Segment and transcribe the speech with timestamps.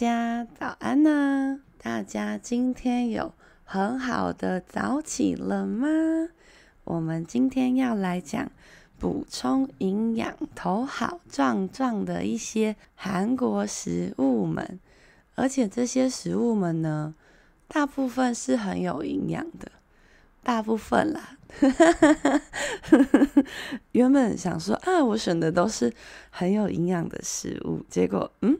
[0.00, 1.60] 家早安呢！
[1.76, 5.86] 大家今天有很好的早起了吗？
[6.84, 8.50] 我们今天要来讲
[8.98, 14.80] 补充营养、头好壮壮的一些韩国食物们，
[15.34, 17.14] 而且这些食物们呢，
[17.68, 19.70] 大部分是很有营养的，
[20.42, 21.36] 大部分啦。
[23.92, 25.92] 原本想说啊，我选的都是
[26.30, 28.58] 很有营养的食物，结果嗯。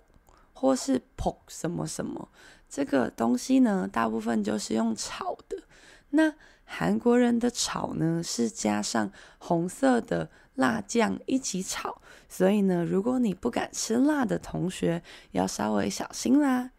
[0.54, 2.30] 或是볶什么什么，
[2.70, 5.64] 这个东西呢，大部分就是用炒的。
[6.12, 6.34] 那
[6.66, 12.02] 韩国人的炒呢，是加上红色的辣酱一起炒。
[12.30, 16.72] 所以呢，如果你不敢吃辣的同学，要稍微小心啦。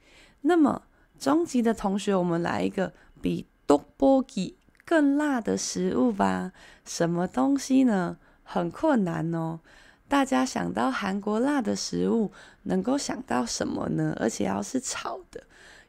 [0.42, 0.82] 那么
[1.18, 6.52] 中级的同学，我们来一个比떡볶이更辣的食物吧。
[6.84, 8.18] 什么东西呢？
[8.42, 9.60] 很困难哦。
[10.06, 12.30] 大家想到韩国辣的食物，
[12.64, 14.14] 能够想到什么呢？
[14.20, 15.42] 而且要是炒的，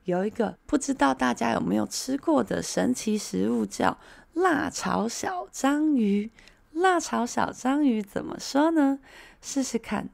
[0.05, 3.97] 有一个不知道大家有没有吃过的神奇食物，叫
[4.33, 6.31] 辣炒小章鱼。
[6.71, 8.99] 辣炒小章鱼怎么说呢？
[9.41, 10.09] 试试看，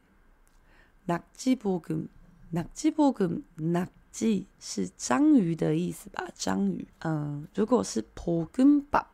[1.06, 2.08] 낙지 볶음,
[2.52, 6.28] 낙지 볶음, 낙지是章鱼的意思吧？
[6.36, 9.06] 章鱼，嗯，如果是볶음밥，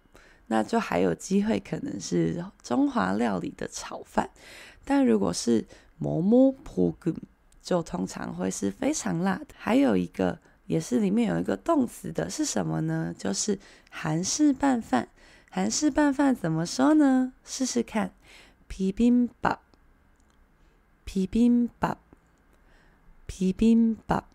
[0.47, 4.29] 那就还有机会可能是中华料理的炒饭。
[4.84, 5.66] 但如果是
[5.97, 7.16] 뭐뭐볶음，
[7.62, 9.47] 就通常会是非常辣的。
[9.56, 13.16] 还有一个也是里面有一个动词的是什么呢？
[13.17, 13.57] 就是
[13.90, 15.07] 韩式拌饭。
[15.53, 17.34] 韩式拌饭怎么说呢？
[17.44, 18.12] 试试看，
[18.67, 19.57] 비빔 밥，
[21.06, 21.97] 비빔 밥，
[23.28, 24.25] 비빔 밥，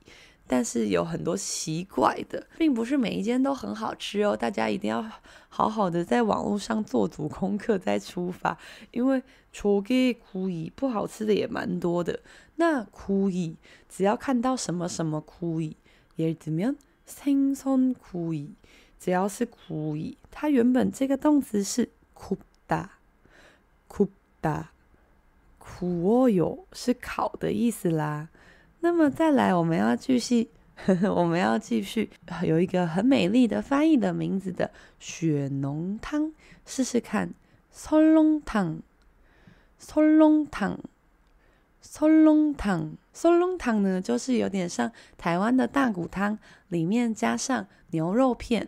[0.47, 4.35] 但是有很多奇怪的，并不是每一间都很好吃哦。
[4.35, 5.01] 大家一定要
[5.47, 8.57] 好好的在网络上做足功课再出发，
[8.91, 9.23] 因为
[9.53, 12.19] 초계구이不好吃的也蛮多的。
[12.57, 13.55] 那구이
[13.87, 16.75] 只要看到什么什么구이，예를 들면
[17.07, 18.49] 생선구이，
[18.99, 21.89] 只要是구이，它原本这个动词是
[23.89, 28.29] 굽다굽다구워요，是烤的意思啦。
[28.79, 32.09] 那么再来，我们要继续，呵呵，我们要继续
[32.43, 36.33] 有一个很美丽的翻译的名字的血浓汤，
[36.65, 37.33] 试试看。
[37.73, 38.81] 설렁汤，
[39.79, 40.77] 설렁汤，
[41.81, 48.67] 설렁汤，설렁汤呢，就是有点像台湾的大骨汤，里面加上牛肉片。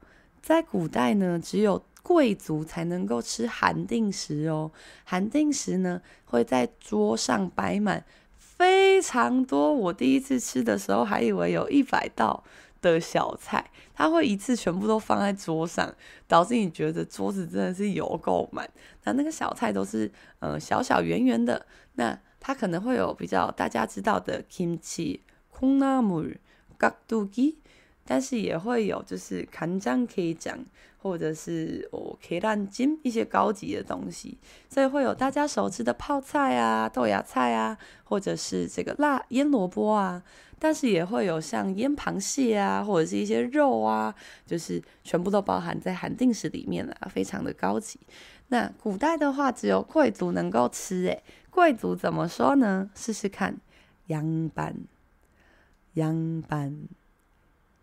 [0.42, 4.71] 在古代呢，只有 贵族才能够吃韩定食哦。
[5.03, 8.03] 韩定食呢会在桌上摆满
[8.37, 12.43] 非常多我第一次吃的时候还以为有一百道
[12.81, 15.93] 的小菜它会一次全部都放在桌上
[16.27, 18.69] 导致你觉得桌子真的是有够满。
[19.03, 25.19] 那那个小菜都是嗯小小圆圆的那它可能会有比较大家知道的 kimchi
[25.53, 26.35] konamu
[28.10, 30.58] 但是也会有就是간장게장。
[30.98, 34.36] 或者是哦，可以让金一些高级的东西，
[34.68, 40.20] 所以会有大家熟知的泡菜啊、豆芽菜啊，或者是这个辣腌萝卜啊，
[40.58, 44.12] 但是也会有像腌螃蟹啊，或者是一些肉啊，
[44.44, 48.00] 就是全部都包含在韩定食里面了，非常的高级。
[48.48, 52.90] 那古代的话，只有贵族能够吃，诶，贵族怎么说呢？
[52.96, 53.56] 试试看，
[54.08, 56.88] 양반，양반，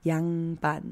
[0.04, 0.82] 样板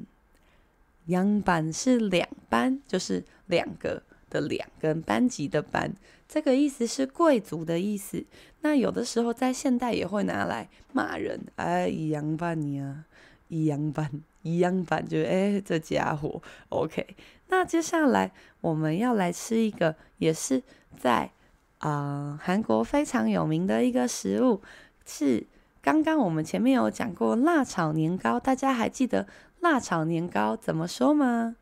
[1.06, 5.94] 样板是两班就是两个的两跟班级的班。
[6.28, 8.24] 这个意思是贵族的意思。
[8.62, 13.04] 那有的时候在现代也会拿来骂人哎一样你啊
[13.48, 14.10] 一样板
[14.42, 16.42] 一样板就诶这家伙。
[16.68, 17.06] Ok
[17.48, 20.60] 那接下来我们要来吃一个也是
[20.98, 21.30] 在
[21.78, 24.60] 啊韩国非常有名的一个食物
[25.04, 25.46] 是
[25.85, 29.27] 刚刚我们前面有讲过辣炒年糕，大家还记得？
[29.61, 31.55] 辣炒年糕怎么说吗？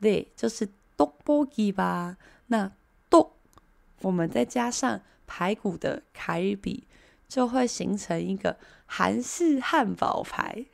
[0.00, 2.16] 对，就是떡볶이吧。
[2.46, 2.70] 那
[3.10, 3.30] 떡，
[4.02, 6.82] 我们再加上排骨的갈비，
[7.28, 10.64] 就会形成一个韩式汉堡排。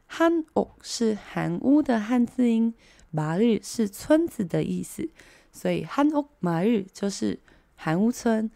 [0.06, 2.74] 韩屋是韩屋的汉字音，
[3.10, 5.08] 马尔是村子的意思，
[5.50, 7.40] 所以韩屋马尔就是
[7.74, 8.50] 韩屋村。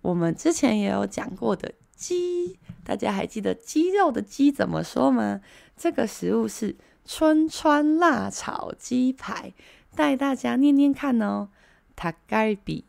[0.03, 5.41] 我们之前也有讲过的鸡，大家还记得鸡肉的鸡怎么说吗？
[5.78, 9.54] 这个食物是春川辣炒鸡排
[9.96, 11.50] 带大家念念看哦。
[11.96, 12.84] 塔盖比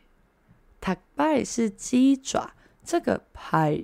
[0.79, 2.51] 塔拜是鸡爪。
[2.83, 3.81] 这个拍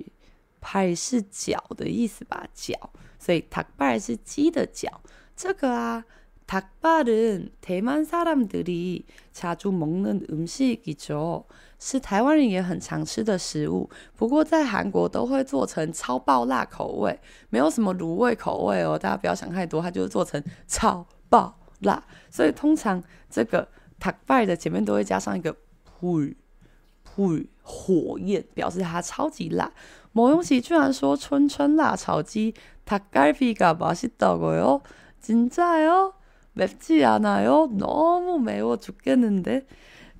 [0.60, 2.46] 拍是脚的意思吧？
[2.54, 2.74] 脚，
[3.18, 5.00] 所以塔拜是鸡的脚。
[5.36, 6.04] 这个啊。”
[6.44, 11.44] 닭발은 대만 사람들이 자주 먹는 음식이죠.
[11.78, 22.04] 是台湾人也很常吃的食物，不过在韩国都会做成超爆辣口味，没有什么卤味口味哦，大家不要想太多，它就是做成超爆辣。
[22.28, 23.66] 所以通常这个
[23.98, 25.56] 닭발 的前面都会加上一个
[25.96, 29.72] 불，불火焰，表示它超级辣。
[30.12, 34.82] 某东西居然说春春辣炒鸡 닭갈비가 맛있다고요？
[35.22, 36.14] 진짜요？
[36.54, 37.68] 맵지 않아요?
[37.78, 39.66] 너무 매워 죽겠는데?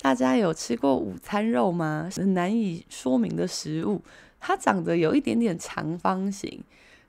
[0.00, 2.08] 大家有吃过午餐肉吗？
[2.28, 4.00] 难以说明的食物，
[4.43, 6.63] 它长得有一点点长方形。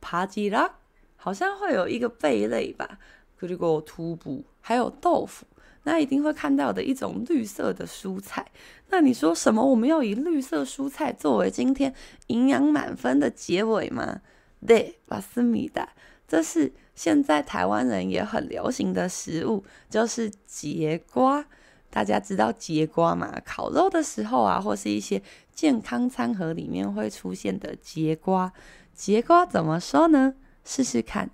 [0.00, 0.68] 帕吉拉
[1.14, 2.98] 好像会有一个贝类吧，
[3.38, 5.46] 그리고土补还有豆腐，
[5.83, 8.51] 那一定会看到的一种绿色的蔬菜。
[8.89, 9.63] 那你说什么？
[9.65, 11.93] 我们要以绿色蔬菜作为今天
[12.27, 14.21] 营养满分的结尾吗？
[14.65, 15.89] 对，巴斯米达，
[16.27, 21.45] 这是现在台湾人也很流行的食物，就是节瓜。
[21.89, 23.39] 大家知道节瓜吗？
[23.45, 25.21] 烤肉的时候啊，或是一些
[25.53, 28.51] 健康餐盒里面会出现的节瓜。
[28.93, 30.35] 节瓜怎么说呢？
[30.63, 31.29] 试试看，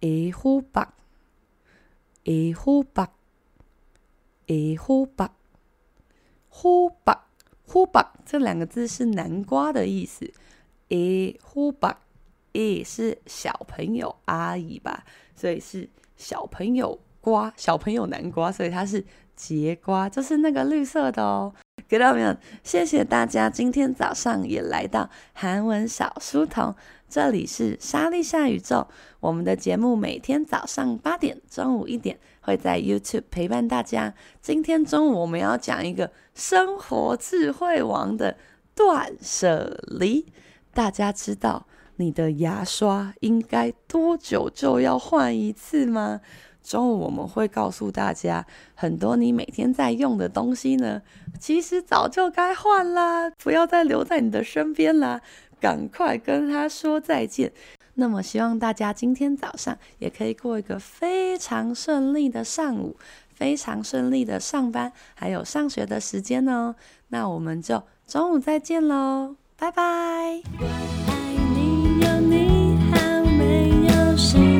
[0.00, 0.94] 诶呼吧，
[2.24, 3.10] 诶呼吧。
[4.47, 5.29] 애호박，
[6.49, 10.31] 호박，호박这两个字是南瓜的意思。
[10.89, 11.95] 诶，호박，
[12.53, 15.03] 诶是小朋友阿姨吧，
[15.35, 21.53] 所以是小朋友瓜，小朋友南瓜，所以它是节瓜，就是那个绿色的哦。
[21.87, 22.35] 给到没有？
[22.63, 26.75] 谢谢大家，今天早上也来到韩文小书童。
[27.07, 28.87] 这里是莎莉夏宇宙，
[29.21, 34.12] 我们的节目每天早上八点、中午一点 会在 YouTube 陪伴大家。
[34.42, 38.36] 今天中午我们要讲一个生活智慧王的
[38.74, 40.26] 断舍离。
[40.74, 46.20] 大家知道你的牙刷应该多久就要换一次吗？
[46.62, 51.02] 中午我们会告诉大家，很多你每天在用的东西呢，
[51.40, 55.20] 其实早就该换啦，不要再留在你的身边啦，
[55.60, 57.52] 赶快跟他说再见。
[57.94, 62.96] 那么希望大家今天早上也可以过一个非常顺利的上午，
[63.34, 66.74] 非常顺利的上班，还有上学的时间哦。
[67.08, 69.82] 那我们就中午再见喽，拜拜。
[70.58, 70.66] 我
[71.08, 72.96] 爱你有你好
[73.36, 74.51] 没有谁